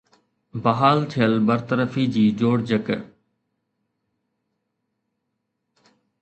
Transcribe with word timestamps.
بحال 0.67 1.03
ٿيل 1.09 1.35
برطرفي 1.49 2.05
جي 2.15 2.23
جوڙجڪ 2.39 2.89